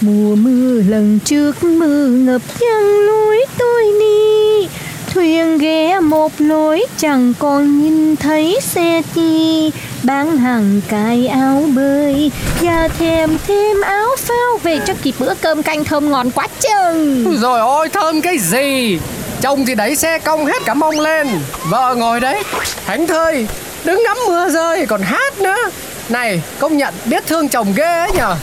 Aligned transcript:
Mùa 0.00 0.34
mưa 0.34 0.82
lần 0.88 1.18
trước 1.24 1.64
mưa 1.64 2.06
ngập 2.06 2.42
chân 2.60 3.06
núi 3.06 3.46
tôi 3.58 3.84
đi. 4.00 4.68
Thuyền 5.14 5.58
ghé 5.58 6.00
một 6.00 6.32
lối, 6.38 6.86
chẳng 6.98 7.34
còn 7.38 7.80
nhìn 7.82 8.16
thấy 8.16 8.58
xe 8.62 9.02
chi. 9.14 9.70
Bán 10.02 10.36
hàng 10.36 10.80
cài 10.88 11.26
áo 11.26 11.64
bơi, 11.74 12.30
Và 12.60 12.88
thèm 12.98 13.38
thêm 13.46 13.80
áo 13.80 14.06
phao 14.18 14.58
về 14.62 14.78
cho 14.86 14.94
kịp 15.02 15.14
bữa 15.18 15.34
cơm 15.34 15.62
canh 15.62 15.84
thơm 15.84 16.10
ngon 16.10 16.30
quá 16.30 16.46
chừng. 16.60 17.36
Rồi 17.40 17.60
ôi, 17.60 17.88
thơm 17.88 18.20
cái 18.20 18.38
gì? 18.38 18.98
Chồng 19.40 19.66
thì 19.66 19.74
đẩy 19.74 19.96
xe 19.96 20.18
cong 20.18 20.46
hết 20.46 20.64
cả 20.64 20.74
mông 20.74 21.00
lên. 21.00 21.28
Vợ 21.68 21.94
ngồi 21.94 22.20
đấy 22.20 22.42
thảnh 22.86 23.06
thơi, 23.06 23.46
đứng 23.84 24.02
ngắm 24.02 24.16
mưa 24.26 24.48
rơi 24.48 24.86
còn 24.86 25.02
hát 25.02 25.40
nữa. 25.40 25.70
Này, 26.08 26.42
công 26.58 26.76
nhận 26.76 26.94
biết 27.04 27.26
thương 27.26 27.48
chồng 27.48 27.72
ghê 27.76 27.98
ấy 27.98 28.10
nhở 28.14 28.36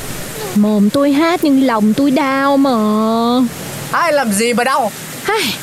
Mồm 0.55 0.89
tôi 0.89 1.11
hát 1.11 1.39
nhưng 1.43 1.63
lòng 1.63 1.93
tôi 1.93 2.11
đau 2.11 2.57
mà. 2.57 2.71
Ai 3.91 4.13
làm 4.13 4.31
gì 4.31 4.53
mà 4.53 4.63
đau? 4.63 4.91
Ai, 5.23 5.53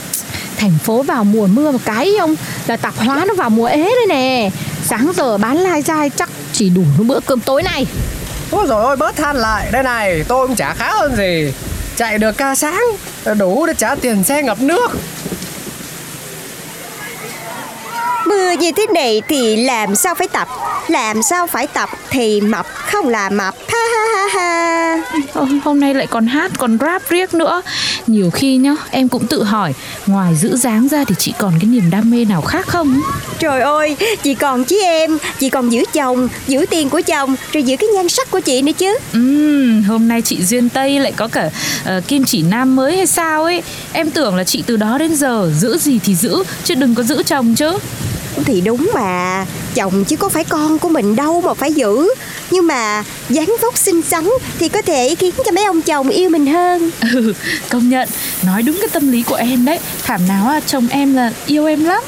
Thành 0.56 0.78
phố 0.84 1.02
vào 1.02 1.24
mùa 1.24 1.46
mưa 1.46 1.70
một 1.70 1.78
cái 1.84 2.12
không? 2.20 2.34
Là 2.66 2.76
tạp 2.76 2.96
hóa 2.96 3.24
nó 3.28 3.34
vào 3.34 3.50
mùa 3.50 3.66
ế 3.66 3.82
đây 3.82 4.06
nè. 4.08 4.50
Sáng 4.84 5.12
giờ 5.16 5.38
bán 5.38 5.56
lai 5.56 5.82
dai 5.82 6.10
chắc 6.10 6.30
chỉ 6.52 6.70
đủ 6.70 6.82
nó 6.98 7.04
bữa 7.04 7.20
cơm 7.20 7.40
tối 7.40 7.62
này 7.62 7.86
Ôi 8.50 8.66
rồi 8.68 8.84
ôi 8.84 8.96
bớt 8.96 9.16
than 9.16 9.36
lại. 9.36 9.68
Đây 9.72 9.82
này 9.82 10.24
tôi 10.28 10.46
cũng 10.46 10.56
chả 10.56 10.74
khá 10.74 10.92
hơn 10.92 11.16
gì. 11.16 11.52
Chạy 11.96 12.18
được 12.18 12.36
ca 12.36 12.54
sáng 12.54 12.82
Đủ 13.38 13.66
để 13.66 13.74
trả 13.78 13.94
tiền 13.94 14.24
xe 14.24 14.42
ngập 14.42 14.60
nước. 14.60 14.88
Mưa 18.26 18.50
như 18.50 18.72
thế 18.76 18.86
này 18.94 19.22
thì 19.28 19.56
làm 19.56 19.94
sao 19.96 20.14
phải 20.14 20.28
tập? 20.28 20.48
Làm 20.88 21.22
sao 21.22 21.46
phải 21.46 21.66
tập 21.66 21.88
thì 22.10 22.40
mập 22.40 22.66
không 22.94 23.08
là 23.08 23.30
mập. 23.30 23.54
Ha 23.68 23.78
ha 23.94 24.04
ha 24.14 24.28
ha. 24.34 24.96
Hôm 25.64 25.80
nay 25.80 25.94
lại 25.94 26.06
còn 26.06 26.26
hát 26.26 26.52
còn 26.58 26.78
rap 26.80 27.02
riết 27.10 27.34
nữa. 27.34 27.62
Nhiều 28.06 28.30
khi 28.30 28.56
nhá 28.56 28.76
em 28.90 29.08
cũng 29.08 29.26
tự 29.26 29.42
hỏi 29.42 29.72
Ngoài 30.06 30.34
giữ 30.36 30.56
dáng 30.56 30.88
ra 30.88 31.04
thì 31.04 31.14
chị 31.18 31.34
còn 31.38 31.52
cái 31.60 31.70
niềm 31.70 31.90
đam 31.90 32.10
mê 32.10 32.24
nào 32.24 32.40
khác 32.40 32.66
không? 32.66 33.00
Trời 33.38 33.60
ơi 33.60 33.96
Chị 34.22 34.34
còn 34.34 34.64
chứ 34.64 34.80
em 34.82 35.18
Chị 35.40 35.50
còn 35.50 35.72
giữ 35.72 35.84
chồng 35.92 36.28
Giữ 36.46 36.66
tiền 36.70 36.88
của 36.90 37.00
chồng 37.00 37.36
Rồi 37.52 37.62
giữ 37.62 37.76
cái 37.76 37.88
nhan 37.94 38.08
sắc 38.08 38.30
của 38.30 38.40
chị 38.40 38.62
nữa 38.62 38.72
chứ. 38.78 38.98
Ừm, 39.12 39.82
Hôm 39.82 40.08
nay 40.08 40.22
chị 40.22 40.42
Duyên 40.44 40.68
Tây 40.68 40.98
lại 40.98 41.12
có 41.16 41.28
cả 41.28 41.50
ờ, 41.84 42.00
kim 42.08 42.24
chỉ 42.24 42.42
nam 42.42 42.76
mới 42.76 42.96
hay 42.96 43.06
sao 43.06 43.44
ấy. 43.44 43.62
Em 43.92 44.10
tưởng 44.10 44.36
là 44.36 44.44
chị 44.44 44.62
từ 44.66 44.76
đó 44.76 44.98
đến 44.98 45.14
giờ 45.16 45.50
giữ 45.58 45.78
gì 45.78 45.98
thì 46.04 46.14
giữ 46.14 46.44
Chứ 46.64 46.74
đừng 46.74 46.94
có 46.94 47.02
giữ 47.02 47.22
chồng 47.22 47.54
chứ 47.54 47.78
Thì 48.44 48.60
đúng 48.60 48.90
mà 48.94 49.46
Chồng 49.74 50.04
chứ 50.04 50.16
có 50.16 50.28
phải 50.28 50.44
con 50.44 50.78
của 50.78 50.88
mình 50.88 51.16
đâu 51.16 51.40
mà 51.40 51.54
phải 51.54 51.72
giữ. 51.72 52.08
Nhưng 52.50 52.66
mà 52.66 53.04
dáng 53.28 53.56
vóc 53.62 53.78
xinh 53.78 54.02
xắn 54.02 54.28
Thì 54.58 54.68
có 54.68 54.82
thể 54.82 55.14
khiến 55.14 55.34
cho 55.44 55.52
mấy 55.52 55.64
ông 55.64 55.82
chồng 55.82 56.08
yêu 56.08 56.30
mình 56.30 56.46
hơn. 56.46 56.90
Ừ, 57.12 57.34
công 57.70 57.88
nhận. 57.88 58.08
Nói 58.42 58.62
đúng 58.62 58.78
cái 58.80 58.88
tâm 58.92 59.12
lý 59.12 59.22
của 59.22 59.34
em 59.34 59.64
đấy. 59.64 59.78
Thảm 60.02 60.20
nào 60.28 60.60
chồng 60.66 60.86
em 60.90 61.14
là 61.14 61.32
yêu 61.46 61.66
em 61.66 61.84
lắm. 61.84 62.02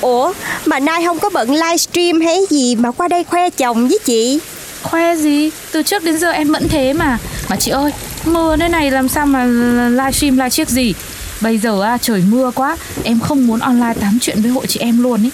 Ủa 0.00 0.32
mà 0.66 0.78
nay 0.78 1.04
không 1.04 1.18
có 1.18 1.30
bận 1.30 1.54
livestream 1.54 2.20
hay 2.20 2.38
gì 2.50 2.76
Mà 2.76 2.90
qua 2.90 3.08
đây 3.08 3.24
khoe 3.24 3.50
chồng 3.50 3.88
với 3.88 3.98
chị? 4.04 4.38
Khoe 4.82 5.16
gì? 5.16 5.50
Từ 5.72 5.82
trước 5.82 6.04
đến 6.04 6.18
giờ 6.18 6.30
em 6.30 6.52
vẫn 6.52 6.68
thế 6.68 6.92
mà. 6.92 7.18
Mà 7.48 7.56
chị 7.56 7.70
ơi 7.70 7.92
Mưa 8.24 8.56
thế 8.56 8.68
này 8.68 8.90
làm 8.90 9.08
sao 9.08 9.26
mà 9.26 9.44
livestream 9.90 10.36
live 10.36 10.50
chiếc 10.50 10.68
gì 10.68 10.94
Bây 11.40 11.58
giờ 11.58 11.82
à, 11.82 11.98
trời 12.02 12.22
mưa 12.28 12.50
quá 12.54 12.76
Em 13.04 13.20
không 13.20 13.46
muốn 13.46 13.60
online 13.60 13.94
tám 14.00 14.18
chuyện 14.20 14.42
với 14.42 14.50
hội 14.50 14.66
chị 14.66 14.80
em 14.80 15.02
luôn 15.02 15.22
ý. 15.22 15.30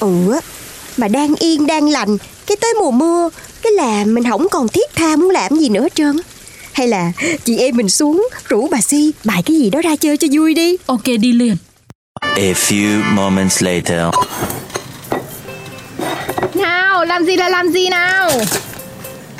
Ừ 0.00 0.40
mà 0.96 1.08
đang 1.08 1.34
yên 1.34 1.66
đang 1.66 1.88
lành 1.88 2.18
Cái 2.46 2.56
tới 2.60 2.74
mùa 2.80 2.90
mưa 2.90 3.28
Cái 3.62 3.72
là 3.72 4.04
mình 4.04 4.24
không 4.30 4.48
còn 4.48 4.68
thiết 4.68 4.94
tha 4.94 5.16
muốn 5.16 5.30
làm 5.30 5.56
gì 5.56 5.68
nữa 5.68 5.82
hết 5.82 5.94
trơn. 5.94 6.16
Hay 6.72 6.88
là 6.88 7.12
chị 7.44 7.58
em 7.58 7.76
mình 7.76 7.88
xuống 7.88 8.28
Rủ 8.48 8.68
bà 8.70 8.80
Si 8.80 9.12
bài 9.24 9.42
cái 9.46 9.56
gì 9.56 9.70
đó 9.70 9.80
ra 9.82 9.96
chơi 9.96 10.16
cho 10.16 10.28
vui 10.32 10.54
đi. 10.54 10.76
Ok 10.86 11.04
đi 11.04 11.32
liền. 11.32 11.56
A 12.20 12.52
few 12.52 13.02
moments 13.14 13.62
later. 13.62 14.14
Nào 16.54 17.04
làm 17.04 17.24
gì 17.24 17.36
là 17.36 17.48
làm 17.48 17.72
gì 17.72 17.88
nào? 17.88 18.30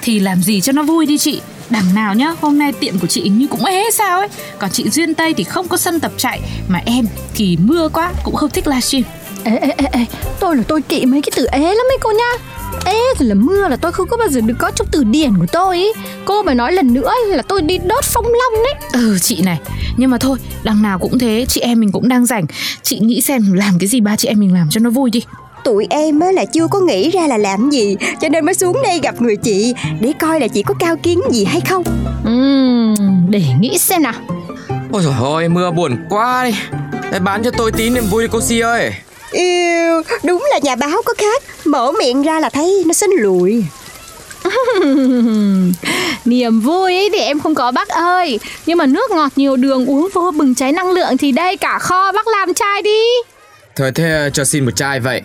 Thì 0.02 0.20
làm 0.20 0.42
gì 0.42 0.60
cho 0.60 0.72
nó 0.72 0.82
vui 0.82 1.06
đi 1.06 1.18
chị 1.18 1.40
Đằng 1.70 1.94
nào 1.94 2.14
nhá 2.14 2.34
Hôm 2.40 2.58
nay 2.58 2.72
tiệm 2.72 2.98
của 2.98 3.06
chị 3.06 3.28
như 3.28 3.46
cũng 3.46 3.64
ế 3.64 3.90
sao 3.92 4.18
ấy. 4.18 4.28
Còn 4.58 4.70
chị 4.70 4.90
Duyên 4.90 5.14
Tây 5.14 5.34
thì 5.34 5.44
không 5.44 5.68
có 5.68 5.76
sân 5.76 6.00
tập 6.00 6.12
chạy 6.16 6.40
Mà 6.68 6.80
em 6.84 7.06
thì 7.34 7.58
mưa 7.60 7.88
quá 7.88 8.12
Cũng 8.24 8.34
không 8.34 8.50
thích 8.50 8.66
livestream. 8.66 9.04
Ê 9.44 9.56
ê 9.56 9.70
ê 9.76 9.86
ê 9.92 10.04
Tôi 10.40 10.56
là 10.56 10.62
tôi 10.68 10.82
kỵ 10.82 11.06
mấy 11.06 11.22
cái 11.22 11.32
từ 11.36 11.46
ế 11.46 11.60
lắm 11.60 11.86
ấy 11.90 11.98
cô 12.00 12.10
nha 12.10 12.32
Ế 12.84 13.00
rồi 13.18 13.28
là 13.28 13.34
mưa 13.34 13.68
là 13.68 13.76
tôi 13.76 13.92
không 13.92 14.08
có 14.08 14.16
bao 14.16 14.28
giờ 14.28 14.40
được 14.40 14.54
có 14.58 14.70
trong 14.70 14.86
từ 14.90 15.04
điển 15.04 15.38
của 15.38 15.46
tôi 15.52 15.76
ý. 15.76 15.92
Cô 16.24 16.42
mà 16.42 16.54
nói 16.54 16.72
lần 16.72 16.94
nữa 16.94 17.12
là 17.26 17.42
tôi 17.42 17.62
đi 17.62 17.78
đốt 17.78 18.04
phong 18.04 18.24
long 18.24 18.64
đấy? 18.64 18.74
Ừ 18.92 19.18
chị 19.18 19.42
này 19.42 19.60
Nhưng 19.96 20.10
mà 20.10 20.18
thôi 20.18 20.38
đằng 20.62 20.82
nào 20.82 20.98
cũng 20.98 21.18
thế 21.18 21.46
Chị 21.48 21.60
em 21.60 21.80
mình 21.80 21.92
cũng 21.92 22.08
đang 22.08 22.26
rảnh. 22.26 22.46
Chị 22.82 22.98
nghĩ 22.98 23.20
xem 23.20 23.52
làm 23.52 23.78
cái 23.78 23.88
gì 23.88 24.00
ba 24.00 24.16
chị 24.16 24.28
em 24.28 24.40
mình 24.40 24.54
làm 24.54 24.70
cho 24.70 24.80
nó 24.80 24.90
vui 24.90 25.10
đi 25.10 25.22
Tụi 25.68 25.86
em 25.90 26.20
á 26.20 26.32
là 26.32 26.44
chưa 26.44 26.66
có 26.70 26.80
nghĩ 26.80 27.10
ra 27.10 27.26
là 27.26 27.36
làm 27.36 27.70
gì 27.70 27.96
Cho 28.20 28.28
nên 28.28 28.44
mới 28.44 28.54
xuống 28.54 28.82
đây 28.82 29.00
gặp 29.02 29.20
người 29.20 29.36
chị 29.36 29.74
Để 30.00 30.12
coi 30.20 30.40
là 30.40 30.48
chị 30.48 30.62
có 30.62 30.74
cao 30.78 30.96
kiến 31.02 31.20
gì 31.30 31.44
hay 31.44 31.60
không. 31.60 31.84
Ừm, 32.24 32.94
để 33.30 33.42
nghĩ 33.60 33.78
xem 33.78 34.02
nào. 34.02 34.12
Ôi 34.92 35.02
trời 35.04 35.14
ơi, 35.34 35.48
mưa 35.48 35.70
buồn 35.70 35.96
quá 36.10 36.44
đi. 36.44 36.54
Để 37.12 37.18
bán 37.18 37.42
cho 37.44 37.50
tôi 37.50 37.72
tí 37.72 37.90
niềm 37.90 38.04
vui 38.10 38.22
đi 38.22 38.28
cô 38.32 38.40
Si 38.40 38.60
ơi. 38.60 38.92
Yêu, 39.32 40.02
đúng 40.22 40.46
là 40.50 40.58
nhà 40.62 40.76
báo 40.76 41.02
có 41.04 41.14
khác. 41.18 41.42
Mở 41.64 41.92
miệng 41.92 42.22
ra 42.22 42.40
là 42.40 42.50
thấy 42.50 42.82
nó 42.86 42.92
xinh 42.92 43.10
lùi 43.10 43.64
Niềm 46.24 46.60
vui 46.60 46.96
ấy 46.96 47.10
thì 47.12 47.18
em 47.18 47.40
không 47.40 47.54
có 47.54 47.70
bác 47.70 47.88
ơi. 47.88 48.40
Nhưng 48.66 48.78
mà 48.78 48.86
nước 48.86 49.10
ngọt 49.10 49.32
nhiều 49.36 49.56
đường 49.56 49.86
uống 49.86 50.08
vô 50.14 50.30
bừng 50.36 50.54
cháy 50.54 50.72
năng 50.72 50.90
lượng 50.90 51.16
Thì 51.16 51.32
đây 51.32 51.56
cả 51.56 51.78
kho 51.78 52.12
bác 52.12 52.28
làm 52.28 52.54
chai 52.54 52.82
đi 52.82 53.00
Thôi 53.78 53.92
thế 53.94 54.30
cho 54.32 54.44
xin 54.44 54.64
một 54.64 54.76
chai 54.76 55.00
vậy. 55.00 55.22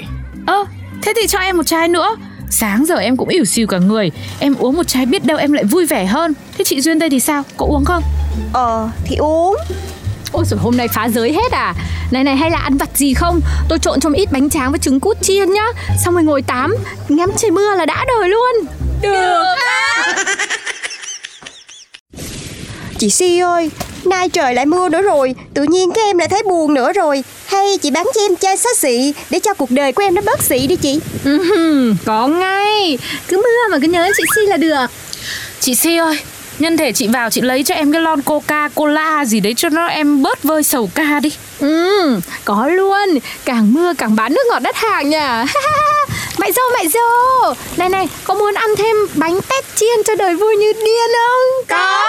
Ơ 0.47 0.66
thế 1.02 1.14
thì 1.16 1.28
cho 1.28 1.40
em 1.40 1.58
một 1.58 1.68
chai 1.68 1.88
nữa. 1.88 2.16
Sáng 2.50 2.86
giờ 2.86 2.96
em 2.96 3.18
cũng 3.18 3.30
ỉu 3.30 3.46
xìu 3.46 3.68
cả 3.68 3.78
người. 3.78 4.12
Em 4.40 4.56
uống 4.56 4.75
một 4.75 4.88
chai 4.88 5.06
biết 5.06 5.25
đâu 5.25 5.38
em 5.38 5.52
lại 5.52 5.64
vui 5.64 5.86
vẻ 5.86 6.06
hơn. 6.06 6.34
Thế 6.58 6.63
chị 6.63 6.81
Duyên 6.81 7.00
đây 7.00 7.09
thì 7.09 7.19
sao? 7.19 7.44
Có 7.58 7.66
uống 7.66 7.86
không? 7.86 8.03
Ờ 8.53 8.90
thì 9.06 9.16
uống. 9.16 9.57
Ôi 10.31 10.45
rồi 10.50 10.60
hôm 10.60 10.78
nay 10.78 10.88
phá 10.88 11.10
giới 11.10 11.33
hết 11.33 11.51
à? 11.51 11.74
Này 12.12 12.24
này 12.24 12.36
hay 12.36 12.51
là 12.51 12.57
ăn 12.57 12.78
vặt 12.78 12.89
gì 12.95 13.13
không? 13.13 13.42
Tôi 13.69 13.80
trộn 13.80 14.00
cho 14.00 14.10
một 14.10 14.16
ít 14.18 14.31
bánh 14.31 14.50
tráng 14.50 14.72
với 14.72 14.80
trứng 14.80 15.00
cút 15.00 15.22
chiên 15.22 15.54
nhá. 15.54 15.66
Xong 16.06 16.13
rồi 16.13 16.24
ngồi 16.24 16.42
tắm 16.42 16.75
Ngắm 17.10 17.31
trời 17.38 17.51
mưa 17.51 17.75
là 17.75 17.86
đã 17.86 18.06
đời 18.07 18.30
luôn. 18.30 18.54
Được. 19.01 19.44
Chị 22.98 23.10
Si 23.10 23.39
ơi 23.39 23.72
Nay 24.06 24.30
trời 24.30 24.54
lại 24.56 24.66
mưa 24.66 24.89
nữa 24.89 25.01
rồi. 25.01 25.36
Tự 25.54 25.63
nhiên 25.63 25.92
các 25.92 26.01
em 26.01 26.18
lại 26.18 26.28
thấy 26.28 26.44
buồn 26.44 26.74
nữa 26.74 26.94
rồi 26.94 27.24
Hay 27.54 27.78
chị 27.78 27.92
bán 27.92 28.06
cho 28.16 28.22
em 28.22 28.36
chai 28.36 28.58
xá 28.58 28.70
xị 28.78 29.14
Để 29.30 29.40
cho 29.40 29.54
cuộc 29.54 29.72
đời 29.72 29.92
của 29.92 30.04
em 30.04 30.16
nó 30.16 30.22
bớt 30.26 30.44
xị 30.44 30.68
đi 30.68 30.76
chị? 30.76 31.00
Ừm, 31.26 31.96
Có 32.06 32.28
ngay. 32.28 32.98
Cứ 33.28 33.38
mưa 33.38 33.72
mà 33.72 33.78
cứ 33.82 33.88
nhớ 33.88 34.10
chị 34.18 34.24
Si 34.36 34.42
là 34.48 34.58
được. 34.58 34.86
Chị 35.60 35.76
Si 35.76 35.98
ơi 35.98 36.18
Nhân 36.60 36.78
thể 36.78 36.92
chị 36.92 37.08
vào 37.08 37.30
chị 37.30 37.42
lấy 37.42 37.64
cho 37.64 37.76
em 37.76 37.92
cái 37.92 38.02
lon 38.02 38.22
coca 38.22 38.70
cola 38.76 39.26
gì 39.26 39.40
đấy 39.40 39.54
cho 39.58 39.70
nó 39.70 39.88
em 39.88 40.22
bớt 40.22 40.44
vơi 40.44 40.64
sầu 40.64 40.90
ca 40.96 41.20
đi. 41.20 41.30
Ừm, 41.60 42.22
có 42.46 42.68
luôn. 42.68 43.20
Càng 43.46 43.74
mưa 43.74 43.94
càng 43.98 44.16
bán 44.16 44.34
nước 44.34 44.44
ngọt 44.50 44.60
đắt 44.60 44.76
hàng 44.76 45.10
nhỉ. 45.10 45.18
Mại 46.38 46.52
dô 46.52 46.62
mại 46.74 46.88
dô 46.88 47.00
Này 47.78 47.90
này 47.90 48.08
có 48.24 48.34
muốn 48.34 48.54
ăn 48.54 48.70
thêm 48.78 48.96
bánh 49.16 49.40
tét 49.50 49.66
chiên 49.76 50.04
cho 50.08 50.16
đời 50.16 50.36
vui 50.36 50.56
như 50.56 50.74
điên 50.74 51.10
không? 51.14 51.66
Có 51.70 52.04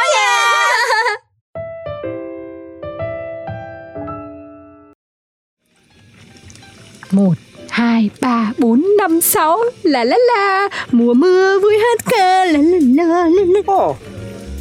1 7.14 7.34
2, 7.70 8.10
3, 8.20 8.52
4, 8.58 8.84
5, 8.98 9.20
6 9.20 9.58
La 9.82 10.04
la 10.04 10.16
la. 10.34 10.68
Mùa 10.90 11.14
mưa 11.14 11.58
vui 11.58 11.74
hết 11.74 12.04
cơ 12.10 12.44
La 12.44 12.58
la 12.58 12.78
la 12.80 13.04
la 13.04 13.26
la 13.26 13.60
Ồ, 13.66 13.96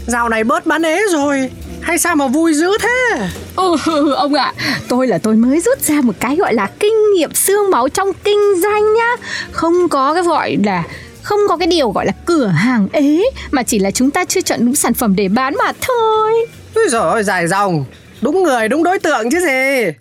dạo 0.07 0.29
này 0.29 0.43
bớt 0.43 0.65
bán 0.65 0.81
ế 0.81 1.01
rồi. 1.11 1.49
Hay 1.81 1.97
sao 1.97 2.15
mà 2.15 2.27
vui 2.27 2.53
dữ 2.53 2.77
thế? 2.81 3.27
Ừ, 3.55 3.75
ông 4.15 4.33
ạ, 4.33 4.53
à, 4.57 4.79
tôi 4.87 5.07
là 5.07 5.17
tôi 5.17 5.35
mới 5.35 5.59
rút 5.59 5.81
ra 5.81 6.01
một 6.01 6.13
cái 6.19 6.35
gọi 6.35 6.53
là 6.53 6.67
kinh 6.79 7.13
nghiệm 7.15 7.33
xương 7.33 7.71
máu 7.71 7.89
trong 7.89 8.13
kinh 8.23 8.61
doanh 8.61 8.93
nhá. 8.93 9.15
Không 9.51 9.89
có 9.89 10.13
cái 10.13 10.23
gọi 10.23 10.57
là 10.65 10.83
không 11.21 11.39
có 11.49 11.57
cái 11.57 11.67
điều 11.67 11.91
gọi 11.91 12.05
là 12.05 12.13
cửa 12.25 12.47
hàng 12.47 12.87
ế 12.91 13.23
mà 13.51 13.63
chỉ 13.63 13.79
là 13.79 13.91
chúng 13.91 14.11
ta 14.11 14.25
chưa 14.25 14.41
chọn 14.41 14.59
đúng 14.65 14.75
sản 14.75 14.93
phẩm 14.93 15.15
để 15.15 15.27
bán 15.27 15.55
mà 15.57 15.71
thôi. 15.81 16.45
Ôi 16.75 16.85
giời 16.89 17.01
ơi, 17.01 17.23
dài 17.23 17.47
dòng, 17.47 17.85
đúng 18.21 18.43
người 18.43 18.67
đúng 18.67 18.83
đối 18.83 18.99
tượng 18.99 19.31
chứ 19.31 19.39
gì. 19.39 19.91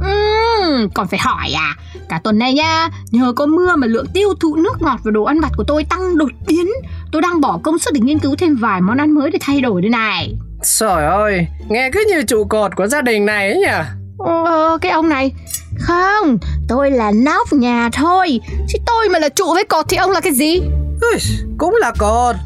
Ừ, 0.00 0.69
còn 0.94 1.06
phải 1.08 1.18
hỏi 1.22 1.52
à 1.56 1.74
Cả 2.08 2.20
tuần 2.24 2.38
này 2.38 2.52
nha 2.54 2.88
Nhờ 3.10 3.32
có 3.36 3.46
mưa 3.46 3.76
mà 3.76 3.86
lượng 3.86 4.06
tiêu 4.14 4.34
thụ 4.40 4.56
nước 4.56 4.82
ngọt 4.82 4.98
và 5.04 5.10
đồ 5.10 5.24
ăn 5.24 5.40
vặt 5.40 5.50
của 5.56 5.64
tôi 5.66 5.84
tăng 5.84 6.18
đột 6.18 6.30
biến. 6.46 6.66
Tôi 7.12 7.22
đang 7.22 7.40
bỏ 7.40 7.58
công 7.62 7.78
sức 7.78 7.90
để 7.94 8.00
nghiên 8.00 8.18
cứu 8.18 8.36
thêm 8.38 8.56
vài 8.56 8.80
món 8.80 8.98
ăn 8.98 9.10
mới 9.14 9.30
để 9.30 9.38
thay 9.42 9.60
đổi 9.60 9.82
đây 9.82 9.90
này. 9.90 10.34
Trời 10.62 11.06
ơi, 11.06 11.46
nghe 11.68 11.90
cứ 11.92 12.04
như 12.08 12.22
trụ 12.22 12.44
cột 12.44 12.76
của 12.76 12.86
gia 12.86 13.02
đình 13.02 13.26
này 13.26 13.48
ấy 13.48 13.58
nhỉ? 13.58 13.84
Ờ, 14.18 14.78
cái 14.80 14.92
ông 14.92 15.08
này. 15.08 15.32
Không, 15.78 16.38
tôi 16.68 16.90
là 16.90 17.10
nóc 17.14 17.52
nhà 17.52 17.88
thôi. 17.92 18.40
Chứ 18.68 18.78
tôi 18.86 19.08
mà 19.08 19.18
là 19.18 19.28
trụ 19.28 19.54
với 19.54 19.64
cột 19.64 19.84
thì 19.88 19.96
ông 19.96 20.10
là 20.10 20.20
cái 20.20 20.32
gì? 20.32 20.60
Ui, 21.00 21.18
Cũng 21.58 21.76
là 21.80 21.92
cột. 21.98 22.36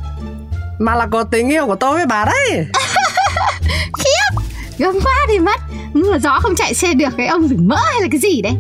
Mà 0.79 0.95
là 0.95 1.07
cột 1.13 1.27
tình 1.31 1.49
yêu 1.49 1.67
của 1.67 1.75
tôi 1.75 1.97
với 1.97 2.07
bà 2.07 2.25
đấy. 2.25 2.51
Khiếp, 3.99 4.41
gầm 4.79 5.01
quá 5.05 5.15
thì 5.29 5.39
mất 5.39 5.61
gió 6.23 6.39
không 6.43 6.55
chạy 6.55 6.75
xe 6.75 6.95
được 6.95 7.09
cái 7.17 7.27
ông 7.27 7.49
rừng 7.49 7.69
mỡ 7.69 7.77
hay 7.93 8.01
là 8.03 8.09
cái 8.11 8.21
gì 8.21 8.43
đấy? 8.43 8.53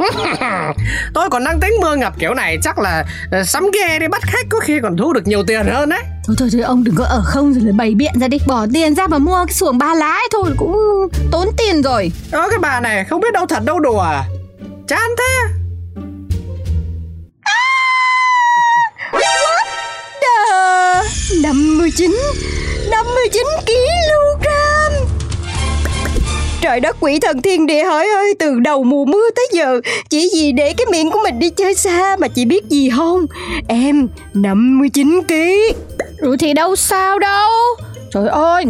Tôi 1.14 1.30
còn 1.30 1.44
đang 1.44 1.60
tính 1.60 1.72
mưa 1.80 1.96
ngập 1.96 2.18
kiểu 2.18 2.34
này 2.34 2.58
Chắc 2.62 2.78
là 2.78 3.04
ờ, 3.30 3.44
sắm 3.44 3.70
ghe 3.74 3.98
đi 3.98 4.08
bắt 4.08 4.22
khách 4.22 4.46
Có 4.48 4.60
khi 4.60 4.80
còn 4.82 4.96
thu 4.96 5.12
được 5.12 5.26
nhiều 5.26 5.42
tiền 5.46 5.66
hơn 5.66 5.88
đấy. 5.88 6.00
Thôi 6.26 6.36
thôi 6.38 6.48
thôi 6.52 6.62
ông 6.62 6.84
đừng 6.84 6.94
có 6.94 7.04
ở 7.04 7.22
không 7.24 7.54
rồi 7.54 7.72
bày 7.72 7.94
biện 7.94 8.12
ra 8.20 8.28
đi. 8.28 8.38
Bỏ 8.46 8.66
tiền 8.74 8.94
ra 8.94 9.06
mà 9.06 9.18
mua 9.18 9.44
cái 9.46 9.54
xuồng 9.54 9.78
ba 9.78 9.94
lá 9.94 10.12
ấy 10.14 10.28
thôi 10.32 10.54
cũng 10.56 10.76
tốn 11.30 11.48
tiền 11.56 11.82
rồi. 11.82 12.12
Ơ 12.30 12.48
cái 12.50 12.58
bà 12.58 12.80
này 12.80 13.04
không 13.04 13.20
biết 13.20 13.32
đâu 13.32 13.46
thật 13.46 13.64
đâu 13.64 13.78
đùa. 13.78 14.00
À? 14.00 14.24
Chán 14.88 15.10
thế 15.18 15.54
Đờ 20.22 21.02
59 21.42 22.16
59 22.90 23.42
kg 23.66 24.39
Trời 26.60 26.80
đất 26.80 26.96
quỷ 27.00 27.18
thần 27.20 27.42
thiên 27.42 27.66
địa 27.66 27.84
hỡi 27.84 28.08
ơi 28.08 28.34
Từ 28.38 28.60
đầu 28.60 28.84
mùa 28.84 29.04
mưa 29.04 29.30
tới 29.36 29.46
giờ 29.52 29.80
Chỉ 30.08 30.30
vì 30.34 30.52
để 30.52 30.72
cái 30.72 30.86
miệng 30.90 31.10
của 31.10 31.20
mình 31.24 31.38
đi 31.38 31.50
chơi 31.50 31.74
xa 31.74 32.16
Mà 32.18 32.28
chị 32.28 32.44
biết 32.44 32.68
gì 32.68 32.90
không? 32.96 33.26
Em 33.68 34.08
59 34.34 35.20
kg 35.28 35.34
Ừ 36.18 36.36
thì 36.38 36.52
đâu 36.54 36.76
sao 36.76 37.18
đâu. 37.18 37.50
Trời 38.10 38.28
ơi 38.28 38.64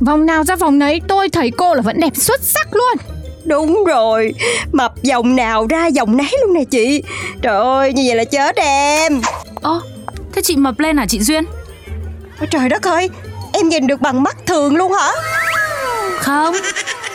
Vòng 0.00 0.26
nào 0.26 0.44
ra 0.44 0.56
vòng 0.56 0.78
nấy 0.78 1.00
tôi 1.08 1.28
thấy 1.28 1.50
cô 1.50 1.74
là 1.74 1.82
vẫn 1.82 2.00
đẹp 2.00 2.16
xuất 2.16 2.40
sắc 2.42 2.68
luôn. 2.72 2.96
Đúng 3.44 3.84
rồi 3.84 4.34
Mập 4.72 5.02
dòng 5.02 5.36
nào 5.36 5.66
ra 5.66 5.86
dòng 5.86 6.16
nấy 6.16 6.36
luôn 6.40 6.54
nè 6.54 6.64
chị. 6.64 7.02
Trời 7.42 7.56
ơi 7.56 7.92
như 7.92 8.02
vậy 8.06 8.16
là 8.16 8.24
chết 8.24 8.56
em. 8.56 9.20
Ơ, 9.62 9.80
thế 10.32 10.42
chị 10.42 10.56
mập 10.56 10.80
lên 10.80 10.96
hả 10.96 11.06
chị 11.08 11.20
Duyên? 11.20 11.44
Ôi 12.40 12.48
Trời 12.50 12.68
đất 12.68 12.82
ơi 12.82 13.10
Em 13.52 13.68
nhìn 13.68 13.86
được 13.86 14.00
bằng 14.00 14.22
mắt 14.22 14.36
thường 14.46 14.76
luôn 14.76 14.92
hả? 14.92 15.12
Không, 16.18 16.54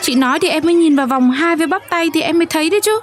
chị 0.05 0.15
nói 0.15 0.39
thì 0.39 0.49
em 0.49 0.65
mới 0.65 0.73
nhìn 0.73 0.95
vào 0.95 1.07
vòng 1.07 1.31
hai 1.31 1.55
với 1.55 1.67
bắp 1.67 1.81
tay 1.89 2.09
thì 2.13 2.21
em 2.21 2.37
mới 2.37 2.45
thấy 2.45 2.69
đấy 2.69 2.81
chứ. 2.81 2.99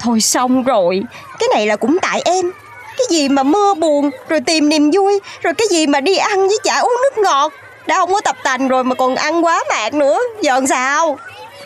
Thôi 0.00 0.20
xong 0.20 0.62
rồi. 0.62 1.02
Cái 1.38 1.48
này 1.54 1.66
là 1.66 1.76
cũng 1.76 1.98
tại 2.02 2.22
em. 2.24 2.50
Cái 2.98 3.06
gì 3.10 3.28
mà 3.28 3.42
mưa 3.42 3.74
buồn 3.74 4.10
Rồi 4.28 4.40
tìm 4.40 4.68
niềm 4.68 4.90
vui 4.90 5.18
Rồi 5.42 5.54
cái 5.54 5.66
gì 5.70 5.86
mà 5.86 6.00
đi 6.00 6.16
ăn 6.16 6.48
với 6.48 6.58
chả 6.64 6.78
uống 6.78 6.96
nước 7.02 7.22
ngọt. 7.22 7.52
Đã 7.86 7.98
không 7.98 8.12
có 8.12 8.20
tập 8.20 8.36
tành 8.42 8.68
rồi 8.68 8.84
mà 8.84 8.94
còn 8.94 9.14
ăn 9.14 9.44
quá 9.44 9.64
mạc 9.70 9.94
nữa. 9.94 10.18
Giờ 10.42 10.54
làm 10.54 10.66
sao? 10.66 11.18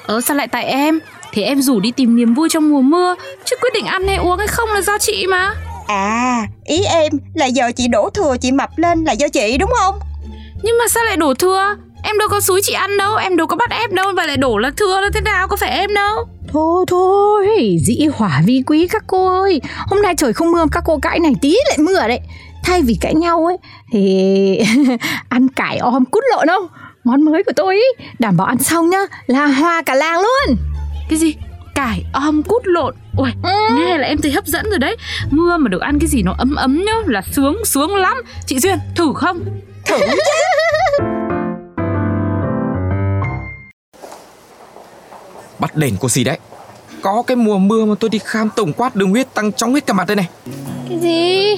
Ờ 0.06 0.20
sao 0.20 0.36
lại 0.36 0.48
tại 0.48 0.64
em? 0.64 1.00
Thì 1.32 1.42
em 1.42 1.62
rủ 1.62 1.80
đi 1.80 1.90
tìm 1.90 2.16
niềm 2.16 2.34
vui 2.34 2.48
trong 2.48 2.70
mùa 2.70 2.80
mưa 2.80 3.14
Chứ 3.44 3.56
quyết 3.60 3.72
định 3.74 3.86
ăn 3.86 4.06
hay 4.06 4.16
uống 4.16 4.38
hay 4.38 4.46
không 4.46 4.68
là 4.72 4.80
do 4.80 4.98
chị 4.98 5.26
mà. 5.26 5.54
À 5.86 6.46
ý 6.64 6.84
em 6.84 7.12
là 7.34 7.46
giờ 7.46 7.72
chị 7.76 7.88
đổ 7.88 8.10
thừa 8.10 8.36
chị 8.40 8.52
mập 8.52 8.70
lên 8.76 9.04
là 9.04 9.12
do 9.12 9.28
chị 9.28 9.58
đúng 9.58 9.70
không? 9.78 9.98
Nhưng 10.62 10.78
mà 10.78 10.88
sao 10.88 11.04
lại 11.04 11.16
đổ 11.16 11.34
thừa? 11.34 11.76
Em 12.02 12.18
đâu 12.18 12.28
có 12.28 12.40
xúi 12.40 12.60
chị 12.62 12.72
ăn 12.72 12.96
đâu, 12.98 13.16
em 13.16 13.36
đâu 13.36 13.46
có 13.46 13.56
bắt 13.56 13.70
ép 13.70 13.92
đâu 13.92 14.12
Và 14.16 14.26
lại 14.26 14.36
đổ 14.36 14.58
là 14.58 14.70
thừa 14.76 15.00
là 15.00 15.10
thế 15.14 15.20
nào, 15.20 15.48
có 15.48 15.56
phải 15.56 15.70
em 15.70 15.94
đâu. 15.94 16.16
Thôi 16.48 16.84
thôi 16.88 17.76
Dĩ 17.86 18.06
hỏa 18.14 18.42
vi 18.46 18.62
quý 18.66 18.88
các 18.88 19.04
cô 19.06 19.40
ơi. 19.42 19.60
Hôm 19.86 20.02
nay 20.02 20.14
trời 20.16 20.32
không 20.32 20.52
mưa 20.52 20.64
các 20.72 20.82
cô 20.86 20.98
cãi 20.98 21.18
này 21.18 21.32
tí 21.42 21.56
lại 21.68 21.78
mưa 21.78 22.08
đấy. 22.08 22.20
Thay 22.64 22.82
vì 22.82 22.96
cãi 23.00 23.14
nhau 23.14 23.44
ấy 23.46 23.56
Thì 23.92 24.58
ăn 25.28 25.48
cải 25.48 25.78
om 25.78 26.04
cút 26.04 26.22
lộn 26.36 26.46
không? 26.48 26.66
Món 27.04 27.22
mới 27.22 27.42
của 27.44 27.52
tôi 27.56 27.74
ý 27.74 28.04
Đảm 28.18 28.36
bảo 28.36 28.46
ăn 28.46 28.58
xong 28.58 28.90
nhá 28.90 28.98
Là 29.26 29.46
hoa 29.46 29.82
cả 29.86 29.94
làng 29.94 30.20
luôn. 30.20 30.56
Cái 31.08 31.18
gì? 31.18 31.34
Cải 31.74 32.04
om 32.12 32.42
cút 32.42 32.62
lộn? 32.64 32.94
Ui, 33.16 33.30
Ừ. 33.42 33.50
nghe 33.76 33.98
là 33.98 34.06
em 34.06 34.18
thấy 34.22 34.32
hấp 34.32 34.46
dẫn 34.46 34.70
rồi 34.70 34.78
đấy. 34.78 34.96
Mưa 35.30 35.56
mà 35.56 35.68
được 35.68 35.80
ăn 35.82 35.98
cái 35.98 36.08
gì 36.08 36.22
nó 36.22 36.34
ấm 36.38 36.54
ấm 36.54 36.84
nhá 36.86 36.92
Là 37.06 37.22
sướng, 37.32 37.64
sướng 37.64 37.96
lắm. 37.96 38.16
Chị 38.46 38.58
Duyên, 38.58 38.78
thử 38.96 39.12
không? 39.16 39.40
Thử 39.86 39.96
Bắt 45.62 45.76
đền 45.76 45.96
cô 46.00 46.08
gì 46.08 46.24
đấy? 46.24 46.38
Có 47.02 47.22
cái 47.26 47.36
mùa 47.36 47.58
mưa 47.58 47.84
mà 47.84 47.94
tôi 48.00 48.10
đi 48.10 48.18
khám 48.24 48.48
tổng 48.56 48.72
quát 48.72 48.96
đường 48.96 49.10
huyết 49.10 49.34
tăng 49.34 49.52
chóng 49.52 49.74
hết 49.74 49.86
cả 49.86 49.92
mặt 49.92 50.06
đây 50.06 50.16
này. 50.16 50.28
Cái 50.88 50.98
gì? 50.98 51.56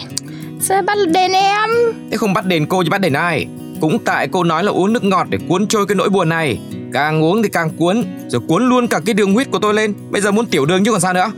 Sao 0.60 0.82
bắt 0.82 0.98
đền 1.08 1.32
em? 1.32 1.70
Thế 2.10 2.16
không 2.16 2.34
bắt 2.34 2.46
đền 2.46 2.66
cô 2.66 2.82
thì 2.82 2.90
bắt 2.90 3.00
đền 3.00 3.12
ai? 3.12 3.46
Cũng 3.80 3.98
tại 4.04 4.28
cô 4.32 4.44
nói 4.44 4.64
là 4.64 4.72
uống 4.72 4.92
nước 4.92 5.04
ngọt 5.04 5.26
để 5.30 5.38
cuốn 5.48 5.66
trôi 5.66 5.86
cái 5.86 5.94
nỗi 5.94 6.08
buồn 6.08 6.28
này. 6.28 6.60
Càng 6.92 7.24
uống 7.24 7.42
thì 7.42 7.48
càng 7.48 7.70
cuốn 7.78 8.04
Rồi 8.28 8.42
cuốn 8.48 8.68
luôn 8.68 8.88
cả 8.88 9.00
cái 9.06 9.14
đường 9.14 9.34
huyết 9.34 9.50
của 9.50 9.58
tôi 9.58 9.74
lên. 9.74 9.94
Bây 10.10 10.22
giờ 10.22 10.30
muốn 10.30 10.46
tiểu 10.46 10.66
đường 10.66 10.84
chứ 10.84 10.90
còn 10.90 11.00
sao 11.00 11.12
nữa? 11.12 11.32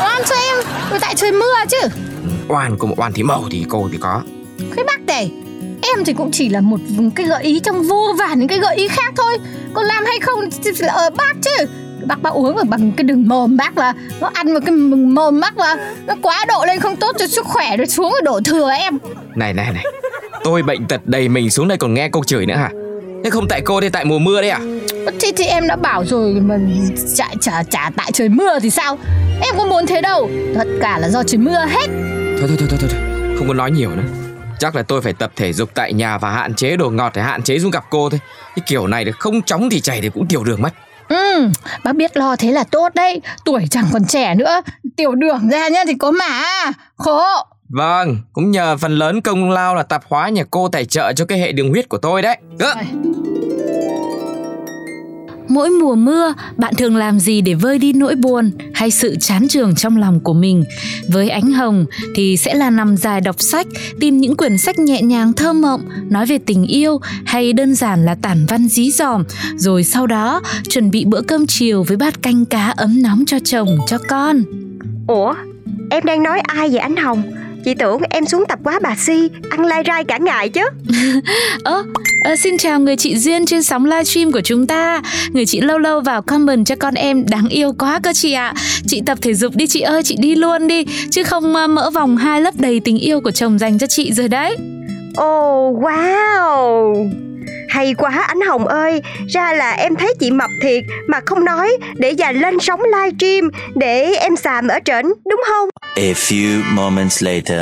Oan 0.00 0.22
cho 0.28 0.34
em. 0.34 0.56
Rồi 0.90 1.00
tại 1.00 1.14
trời 1.14 1.32
mưa 1.32 1.54
chứ. 1.68 1.88
Oan 2.48 2.78
của 2.78 2.86
một 2.86 2.98
oan 2.98 3.12
thì 3.12 3.22
màu 3.22 3.44
thì 3.50 3.64
cô 3.68 3.88
thì 3.92 3.98
có. 4.00 4.22
Cái 4.76 4.84
bác 4.84 5.00
này 5.06 5.30
Em 5.82 6.04
thì 6.04 6.12
cũng 6.12 6.30
chỉ 6.30 6.48
là 6.48 6.60
một 6.60 6.80
cái 7.14 7.26
gợi 7.26 7.42
ý 7.42 7.60
trong 7.60 7.82
vô 7.82 8.14
vàn 8.18 8.38
những 8.38 8.48
cái 8.48 8.58
gợi 8.58 8.76
ý 8.76 8.88
khác 8.88 9.12
thôi. 9.16 9.38
Còn 9.74 9.84
làm 9.84 10.04
hay 10.04 10.20
không 10.20 10.40
thì 10.64 10.70
là 10.78 10.92
ở 10.92 11.10
bác 11.10 11.34
chứ. 11.42 11.66
Bác 12.06 12.22
bác 12.22 12.30
uống 12.30 12.56
ở 12.56 12.64
bằng 12.64 12.92
cái 12.96 13.04
đường 13.04 13.28
mồm 13.28 13.56
bác 13.56 13.76
mà 13.76 13.92
Nó 14.20 14.30
ăn 14.34 14.52
vào 14.52 14.60
cái 14.60 14.74
mồm 14.74 15.40
bác 15.40 15.56
mà 15.56 15.74
Nó 16.06 16.14
quá 16.22 16.44
độ 16.48 16.64
lên 16.66 16.80
không 16.80 16.96
tốt 16.96 17.16
cho 17.18 17.26
sức 17.26 17.46
khỏe 17.46 17.76
Rồi 17.76 17.86
xuống 17.86 18.12
rồi 18.12 18.20
đổ 18.22 18.40
thừa 18.44 18.70
em. 18.70 18.98
Này 19.34 19.54
này 19.54 19.72
này. 19.72 19.84
Tôi 20.44 20.62
bệnh 20.62 20.86
tật 20.86 21.00
đầy 21.06 21.28
mình 21.28 21.50
xuống 21.50 21.68
đây 21.68 21.78
còn 21.78 21.94
nghe 21.94 22.08
cô 22.08 22.24
chửi 22.24 22.46
nữa 22.46 22.54
hả? 22.54 22.70
Thế 23.24 23.30
không 23.30 23.48
tại 23.48 23.60
cô 23.60 23.80
thì 23.80 23.88
tại 23.88 24.04
mùa 24.04 24.18
mưa 24.18 24.40
đấy 24.40 24.50
à? 24.50 24.60
Thì, 25.20 25.32
thì 25.36 25.44
em 25.44 25.68
đã 25.68 25.76
bảo 25.76 26.04
rồi 26.04 26.32
mà 26.32 26.58
chả, 27.14 27.28
chả, 27.40 27.62
chả 27.70 27.90
tại 27.96 28.10
trời 28.12 28.28
mưa 28.28 28.58
thì 28.58 28.70
sao? 28.70 28.98
Em 29.42 29.54
có 29.58 29.66
muốn 29.66 29.86
thế 29.86 30.00
đâu. 30.00 30.30
Tất 30.54 30.64
cả 30.80 30.98
là 30.98 31.08
do 31.08 31.22
trời 31.22 31.38
mưa 31.38 31.64
hết. 31.68 31.86
Thôi 32.40 32.48
thôi 32.48 32.56
thôi 32.58 32.68
thôi, 32.70 32.78
thôi. 32.80 32.90
thôi. 32.92 33.00
Không 33.38 33.48
có 33.48 33.54
nói 33.54 33.70
nhiều 33.70 33.90
nữa 33.90 34.31
Chắc 34.62 34.76
là 34.76 34.82
tôi 34.82 35.02
phải 35.02 35.12
tập 35.12 35.32
thể 35.36 35.52
dục 35.52 35.70
tại 35.74 35.92
nhà 35.92 36.18
và 36.18 36.30
hạn 36.30 36.54
chế 36.54 36.76
đồ 36.76 36.90
ngọt 36.90 37.12
để 37.14 37.22
hạn 37.22 37.42
chế 37.42 37.58
xuống 37.58 37.70
gặp 37.70 37.84
cô 37.90 38.10
thôi. 38.10 38.20
Cái 38.56 38.62
kiểu 38.66 38.86
này 38.86 39.04
thì 39.04 39.10
không 39.18 39.42
chóng 39.42 39.70
thì 39.70 39.80
chảy 39.80 40.00
thì 40.00 40.08
cũng 40.08 40.26
tiểu 40.26 40.44
đường 40.44 40.62
mất. 40.62 40.70
Ừ, 41.08 41.48
bác 41.84 41.96
biết 41.96 42.16
lo 42.16 42.36
thế 42.36 42.52
là 42.52 42.64
tốt 42.64 42.94
đấy. 42.94 43.20
Tuổi 43.44 43.66
chẳng 43.70 43.84
còn 43.92 44.04
trẻ 44.04 44.34
nữa. 44.34 44.60
Tiểu 44.96 45.14
đường 45.14 45.48
ra 45.48 45.68
nhá 45.68 45.84
thì 45.86 45.94
có 45.94 46.10
mà. 46.10 46.42
Khổ. 46.96 47.22
Vâng, 47.68 48.18
cũng 48.32 48.50
nhờ 48.50 48.76
phần 48.76 48.98
lớn 48.98 49.20
công 49.20 49.50
lao 49.50 49.74
là 49.74 49.82
tạp 49.82 50.02
hóa 50.08 50.28
nhà 50.28 50.44
cô 50.50 50.68
tài 50.68 50.84
trợ 50.84 51.12
cho 51.12 51.24
cái 51.24 51.38
hệ 51.38 51.52
đường 51.52 51.70
huyết 51.70 51.88
của 51.88 51.98
tôi 51.98 52.22
đấy. 52.22 52.36
Ơ, 52.58 52.74
Mỗi 55.52 55.70
mùa 55.70 55.94
mưa, 55.94 56.34
bạn 56.56 56.74
thường 56.74 56.96
làm 56.96 57.20
gì 57.20 57.40
để 57.40 57.54
vơi 57.54 57.78
đi 57.78 57.92
nỗi 57.92 58.14
buồn 58.14 58.50
hay 58.74 58.90
sự 58.90 59.16
chán 59.20 59.48
trường 59.48 59.74
trong 59.74 59.96
lòng 59.96 60.20
của 60.20 60.32
mình? 60.32 60.64
Với 61.08 61.28
Ánh 61.28 61.52
Hồng 61.52 61.86
thì 62.14 62.36
sẽ 62.36 62.54
là 62.54 62.70
nằm 62.70 62.96
dài 62.96 63.20
đọc 63.20 63.36
sách, 63.38 63.66
tìm 64.00 64.18
những 64.18 64.36
quyển 64.36 64.58
sách 64.58 64.78
nhẹ 64.78 65.02
nhàng 65.02 65.32
thơ 65.32 65.52
mộng, 65.52 65.80
nói 66.10 66.26
về 66.26 66.38
tình 66.38 66.66
yêu 66.66 67.00
hay 67.24 67.52
đơn 67.52 67.74
giản 67.74 68.04
là 68.04 68.14
tản 68.14 68.46
văn 68.48 68.68
dí 68.68 68.90
dỏm, 68.90 69.24
rồi 69.56 69.84
sau 69.84 70.06
đó 70.06 70.42
chuẩn 70.68 70.90
bị 70.90 71.04
bữa 71.04 71.20
cơm 71.20 71.46
chiều 71.46 71.82
với 71.82 71.96
bát 71.96 72.22
canh 72.22 72.44
cá 72.44 72.70
ấm 72.70 73.02
nóng 73.02 73.24
cho 73.26 73.38
chồng, 73.44 73.78
cho 73.86 73.98
con. 74.08 74.42
Ủa 75.08 75.34
em 75.90 76.04
đang 76.04 76.22
nói 76.22 76.40
ai 76.40 76.68
vậy 76.68 76.78
Ánh 76.78 76.96
Hồng 76.96 77.22
Chị 77.64 77.74
tưởng 77.74 78.00
em 78.10 78.26
xuống 78.26 78.44
tập 78.48 78.58
quá 78.64 78.78
bà 78.82 78.96
Si 78.96 79.28
Ăn 79.50 79.64
lai 79.64 79.82
rai 79.86 80.04
cả 80.04 80.18
ngày 80.18 80.48
chứ 80.48 80.60
Ơ, 81.64 81.84
ờ, 82.24 82.36
xin 82.36 82.58
chào 82.58 82.80
người 82.80 82.96
chị 82.96 83.16
Duyên 83.16 83.46
trên 83.46 83.62
sóng 83.62 83.84
livestream 83.84 84.32
của 84.32 84.40
chúng 84.40 84.66
ta. 84.66 85.02
Người 85.32 85.46
chị 85.46 85.60
lâu 85.60 85.78
lâu 85.78 86.00
vào 86.00 86.22
comment 86.22 86.66
cho 86.66 86.74
con 86.76 86.94
em 86.94 87.24
đáng 87.30 87.48
yêu 87.48 87.72
quá 87.78 88.00
cơ 88.02 88.12
chị 88.12 88.32
ạ. 88.32 88.54
Chị 88.86 89.02
tập 89.06 89.18
thể 89.22 89.34
dục 89.34 89.56
đi 89.56 89.66
chị 89.66 89.80
ơi, 89.80 90.02
chị 90.02 90.16
đi 90.18 90.34
luôn 90.34 90.68
đi, 90.68 90.84
chứ 91.10 91.22
không 91.22 91.52
mỡ 91.52 91.90
vòng 91.90 92.16
hai 92.16 92.40
lấp 92.40 92.54
đầy 92.56 92.80
tình 92.80 92.98
yêu 92.98 93.20
của 93.20 93.30
chồng 93.30 93.58
dành 93.58 93.78
cho 93.78 93.86
chị 93.86 94.12
rồi 94.12 94.28
đấy. 94.28 94.56
Oh, 95.20 95.82
wow 95.82 97.31
Hay 97.72 97.94
quá 97.94 98.24
anh 98.28 98.40
Hồng 98.40 98.66
ơi. 98.66 99.02
Ra 99.28 99.52
là 99.52 99.70
em 99.70 99.94
thấy 99.96 100.14
chị 100.20 100.30
mập 100.30 100.50
thiệt 100.62 100.84
Mà 101.08 101.20
không 101.26 101.44
nói 101.44 101.76
để 101.94 102.10
dành 102.10 102.40
lên 102.40 102.54
sóng 102.60 102.80
livestream 102.82 103.50
Để 103.74 104.14
em 104.14 104.36
xàm 104.36 104.68
ở 104.68 104.78
trển 104.84 105.04
Đúng 105.04 105.42
không? 105.48 105.68
A 105.96 106.12
few 106.12 106.62
moments 106.72 107.22
later. 107.22 107.60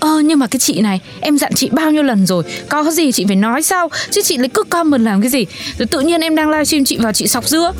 Ờ 0.00 0.20
nhưng 0.24 0.38
mà 0.38 0.46
cái 0.46 0.58
chị 0.58 0.80
này 0.80 1.00
Em 1.20 1.38
dặn 1.38 1.52
chị 1.54 1.68
bao 1.72 1.90
nhiêu 1.90 2.02
lần 2.02 2.26
rồi? 2.26 2.42
Có 2.68 2.90
gì 2.90 3.12
chị 3.12 3.24
phải 3.26 3.36
nói 3.36 3.62
sao? 3.62 3.88
Chứ 4.10 4.20
chị 4.24 4.36
lại 4.36 4.48
cứ 4.54 4.62
comment 4.62 5.04
làm 5.04 5.20
cái 5.20 5.30
gì? 5.30 5.46
Rồi 5.78 5.86
tự 5.86 6.00
nhiên 6.00 6.20
em 6.20 6.36
đang 6.36 6.50
livestream 6.50 6.84
chị 6.84 6.96
vào 6.96 7.12
chị 7.12 7.26
sọc 7.26 7.48
dưa. 7.48 7.72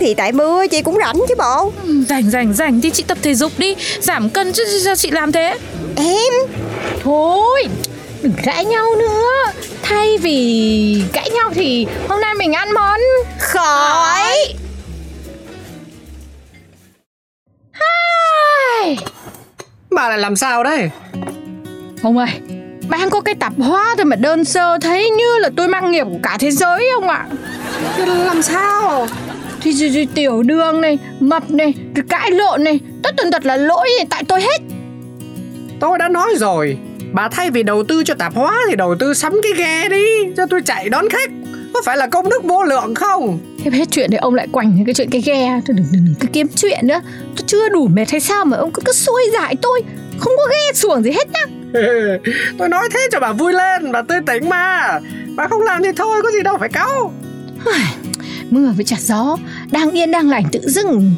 Thì 0.00 0.14
tại 0.14 0.32
mưa 0.32 0.66
chị 0.66 0.82
cũng 0.82 0.98
rảnh 1.04 1.16
chứ 1.28 1.34
bộ. 1.38 1.72
Ừ, 1.86 2.04
Rảnh 2.08 2.30
rảnh 2.30 2.52
rảnh 2.54 2.80
thì 2.80 2.90
chị 2.90 3.02
tập 3.02 3.18
thể 3.22 3.34
dục 3.34 3.52
đi. 3.58 3.74
Giảm 4.00 4.28
cân 4.30 4.52
chứ 4.52 4.64
chứ 4.72 4.78
sao 4.84 4.96
chị 4.96 5.10
làm 5.10 5.32
thế. 5.32 5.58
Em? 5.96 6.32
Thôi 7.02 7.64
Đừng 8.22 8.32
cãi 8.44 8.64
nhau 8.64 8.86
nữa 8.98 9.52
Thay 9.84 10.18
vì 10.18 11.02
cãi 11.12 11.30
nhau 11.30 11.50
thì 11.54 11.86
Hôm 12.08 12.20
nay 12.20 12.34
mình 12.34 12.52
ăn 12.52 12.74
món 12.74 13.00
Khỏi 13.38 14.54
Hai 17.72 18.98
Bà 19.90 20.08
lại 20.08 20.18
làm 20.18 20.36
sao 20.36 20.64
đấy? 20.64 20.90
Ông 22.02 22.18
ơi 22.18 22.28
Bán 22.88 23.10
có 23.10 23.20
cái 23.20 23.34
tạp 23.34 23.52
hóa 23.58 23.94
thôi 23.96 24.04
mà 24.04 24.16
đơn 24.16 24.44
sơ 24.44 24.78
Thấy 24.80 25.10
như 25.10 25.38
là 25.38 25.50
tôi 25.56 25.68
mang 25.68 25.90
nghiệp 25.90 26.04
của 26.04 26.18
cả 26.22 26.36
thế 26.40 26.50
giới 26.50 26.90
không 26.94 27.08
ạ? 27.08 27.26
Làm 28.06 28.42
sao? 28.42 29.06
Thì, 29.62 29.74
thì, 29.80 29.90
thì 29.90 30.06
tiểu 30.14 30.42
đường 30.42 30.80
này 30.80 30.98
Mập 31.20 31.50
này 31.50 31.74
Rồi 31.94 32.04
cãi 32.08 32.30
lộn 32.30 32.64
này 32.64 32.80
Tất 33.02 33.14
tần 33.16 33.30
tật 33.30 33.46
là 33.46 33.56
lỗi 33.56 33.88
tại 34.10 34.24
tôi 34.28 34.40
hết. 34.40 34.60
Tôi 35.80 35.98
đã 35.98 36.08
nói 36.08 36.34
rồi 36.36 36.78
Bà 37.14 37.28
thay 37.28 37.50
vì 37.50 37.62
đầu 37.62 37.84
tư 37.84 38.02
cho 38.04 38.14
tạp 38.14 38.34
hóa 38.34 38.60
Thì 38.68 38.76
đầu 38.76 38.94
tư 38.98 39.14
sắm 39.14 39.40
cái 39.42 39.52
ghe 39.56 39.88
đi 39.88 40.04
Cho 40.36 40.46
tôi 40.46 40.62
chạy 40.64 40.88
đón 40.88 41.08
khách. 41.08 41.30
Có 41.74 41.82
phải 41.84 41.96
là 41.96 42.06
công 42.06 42.28
đức 42.28 42.44
vô 42.44 42.64
lượng 42.64 42.94
không? 42.94 43.38
Thế 43.64 43.70
hết 43.70 43.84
chuyện 43.90 44.10
thì 44.10 44.16
ông 44.16 44.34
lại 44.34 44.48
quành 44.52 44.84
cái 44.86 44.94
chuyện 44.94 45.10
cái 45.10 45.20
ghe. 45.20 45.60
Thôi 45.66 45.76
đừng, 45.76 45.86
đừng, 45.92 46.04
đừng 46.04 46.14
cứ 46.20 46.28
kiếm 46.32 46.46
chuyện 46.56 46.86
nữa. 46.86 47.00
Tôi 47.36 47.44
chưa 47.46 47.68
đủ 47.68 47.88
mệt 47.88 48.10
hay 48.10 48.20
sao 48.20 48.44
mà 48.44 48.56
ông 48.56 48.72
cứ, 48.72 48.82
cứ 48.84 48.92
xuôi 48.92 49.22
giải 49.32 49.56
tôi. 49.62 49.82
Không 50.18 50.32
có 50.36 50.42
ghe 50.50 50.72
xuồng 50.74 51.02
gì 51.02 51.10
hết 51.10 51.28
nhá. 51.32 51.44
Tôi 52.58 52.68
nói 52.68 52.88
thế 52.94 53.08
cho 53.12 53.20
bà 53.20 53.32
vui 53.32 53.52
lên 53.52 53.92
Bà 53.92 54.02
tươi 54.02 54.20
tỉnh 54.26 54.48
mà. 54.48 55.00
Bà 55.36 55.48
không 55.48 55.62
làm 55.62 55.82
thì 55.82 55.88
thôi 55.96 56.22
có 56.22 56.30
gì 56.30 56.42
đâu 56.42 56.56
phải 56.60 56.68
cáu. 56.68 57.12
Mưa 58.50 58.72
với 58.76 58.84
chặt 58.84 59.00
gió 59.00 59.36
Đang 59.72 59.90
yên 59.90 60.10
đang 60.10 60.30
lành 60.30 60.44
tự 60.52 60.60
dưng 60.62 61.14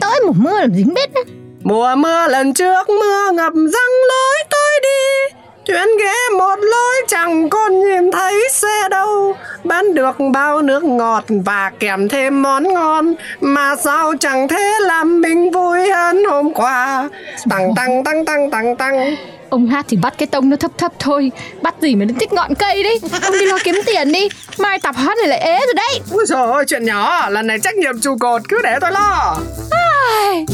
Tới 0.00 0.20
một 0.26 0.36
mưa 0.36 0.60
làm 0.60 0.74
dính 0.74 0.94
bết 0.94 1.14
nữa 1.14 1.22
Mùa 1.62 1.94
mưa 1.96 2.28
lần 2.28 2.54
trước 2.54 2.88
mưa 2.88 3.32
ngập 3.32 3.52
răng 3.54 3.92
lối 4.08 4.44
tôi 4.50 4.61
đi. 4.82 5.34
Chuyến 5.64 5.88
ghé 5.98 6.14
một 6.38 6.56
lối 6.60 6.94
chẳng 7.08 7.50
còn 7.50 7.80
nhìn 7.80 8.10
thấy 8.12 8.48
xe 8.52 8.88
đâu. 8.90 9.36
Bán 9.64 9.94
được 9.94 10.16
bao 10.32 10.62
nước 10.62 10.84
ngọt 10.84 11.24
và 11.28 11.70
kèm 11.80 12.08
thêm 12.08 12.42
món 12.42 12.74
ngon. 12.74 13.14
Mà 13.40 13.76
sao 13.76 14.14
chẳng 14.20 14.48
thế 14.48 14.78
làm 14.80 15.20
mình 15.20 15.50
vui 15.50 15.90
hơn 15.90 16.24
hôm 16.24 16.54
qua. 16.54 17.08
Tăng 17.50 17.74
tăng 17.76 18.04
tăng 18.04 18.24
tăng 18.24 18.50
tăng 18.50 18.76
tăng. 18.76 19.16
Ông 19.50 19.66
hát 19.66 19.84
thì 19.88 19.96
bắt 19.96 20.14
cái 20.18 20.26
tông 20.26 20.50
nó 20.50 20.56
thấp 20.56 20.70
thấp 20.78 20.92
thôi. 20.98 21.32
Bắt 21.62 21.74
gì 21.80 21.94
mà 21.94 22.04
đến 22.04 22.16
tích 22.18 22.32
ngọn 22.32 22.54
cây 22.54 22.82
đấy. 22.82 23.00
Ông 23.22 23.32
đi 23.32 23.46
lo 23.46 23.58
kiếm 23.64 23.80
tiền 23.86 24.12
đi. 24.12 24.28
Mai 24.58 24.78
tập 24.78 24.94
hát 24.98 25.18
này 25.18 25.28
lại 25.28 25.38
ế 25.38 25.58
rồi 25.58 25.74
đấy. 25.74 26.00
Úi 26.10 26.24
dồi 26.26 26.52
ôi 26.52 26.64
chuyện 26.68 26.84
nhỏ. 26.84 27.28
Lần 27.30 27.46
này 27.46 27.58
trách 27.62 27.74
nhiệm 27.74 28.00
trụ 28.00 28.16
cột 28.20 28.42
cứ 28.48 28.60
để 28.62 28.78
tôi 28.80 28.92
lo. 28.92 29.36
Ai, 29.70 30.46